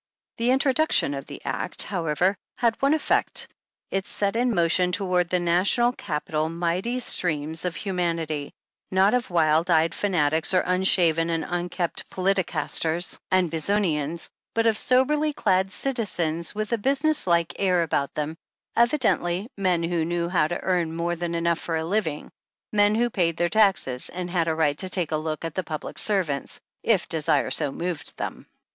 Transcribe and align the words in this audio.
The 0.37 0.49
introduction 0.49 1.13
of 1.13 1.27
the 1.27 1.43
Act, 1.45 1.83
however, 1.83 2.35
had 2.57 2.75
one 2.81 2.95
effect; 2.95 3.47
it 3.91 4.07
set 4.07 4.35
in 4.35 4.55
motion 4.55 4.91
toward 4.91 5.29
the 5.29 5.39
National 5.39 5.91
capital, 5.91 6.49
mighty 6.49 6.99
streams 6.99 7.65
of 7.65 7.75
humanity— 7.75 8.51
not 8.99 9.13
of 9.13 9.29
wild 9.29 9.69
eyed 9.69 9.93
fanatics 9.93 10.55
or 10.55 10.61
unshaven 10.61 11.29
and 11.29 11.45
unkempt 11.47 12.09
politicasters 12.09 13.19
and 13.29 13.51
41 13.51 13.51
42 13.51 13.51
bezonians— 14.15 14.29
but 14.55 14.65
of 14.65 14.75
soberly 14.75 15.33
clad 15.33 15.71
citizens 15.71 16.55
with 16.55 16.71
a 16.73 16.79
busi 16.79 17.03
ness 17.03 17.27
like 17.27 17.53
air 17.59 17.83
about 17.83 18.15
them, 18.15 18.35
evidently 18.75 19.51
men 19.55 19.83
who 19.83 20.03
knew 20.03 20.27
how 20.27 20.47
to 20.47 20.59
earn 20.61 20.95
more 20.95 21.15
than 21.15 21.35
enough 21.35 21.59
for 21.59 21.75
a 21.75 21.85
living, 21.85 22.31
men 22.73 22.99
wha 22.99 23.07
paid 23.09 23.37
their 23.37 23.49
taxes 23.49 24.09
and 24.09 24.31
had 24.31 24.47
a 24.47 24.55
right 24.55 24.79
to 24.79 24.89
take 24.89 25.11
a 25.11 25.15
look 25.17 25.45
at 25.45 25.53
the 25.53 25.63
public 25.63 25.99
servants, 25.99 26.59
if 26.81 27.07
desire 27.07 27.51
so 27.51 27.71
moved 27.71 28.17
them. 28.17 28.47